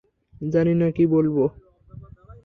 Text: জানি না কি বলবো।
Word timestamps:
জানি 0.41 0.73
না 0.75 0.87
কি 0.91 1.03
বলবো। 1.07 1.43